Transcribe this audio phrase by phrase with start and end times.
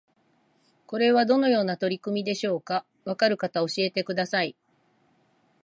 [0.87, 2.87] これはどのような取り組みでしょうか？
[3.05, 4.55] わかる方教えてください